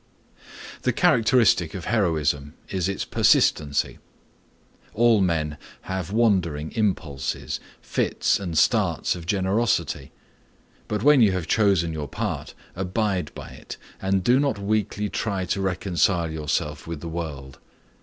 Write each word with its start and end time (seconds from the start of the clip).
The 0.81 0.93
characteristic 0.93 1.75
of 1.75 1.85
heroism 1.85 2.55
is 2.69 2.89
its 2.89 3.05
persistency. 3.05 3.99
All 4.95 5.21
men 5.21 5.59
have 5.81 6.11
wandering 6.11 6.71
impulses, 6.71 7.59
fits 7.83 8.39
and 8.39 8.57
starts 8.57 9.13
of 9.15 9.27
generosity. 9.27 10.11
But 10.87 11.03
when 11.03 11.21
you 11.21 11.33
have 11.33 11.45
chosen 11.45 11.93
your 11.93 12.07
part, 12.07 12.55
abide 12.75 13.31
by 13.35 13.49
it, 13.49 13.77
and 14.01 14.23
do 14.23 14.39
not 14.39 14.57
weakly 14.57 15.07
try 15.07 15.45
to 15.45 15.61
reconcile 15.61 16.31
yourself 16.31 16.87
with 16.87 16.99
the 17.01 17.07
world. 17.07 17.59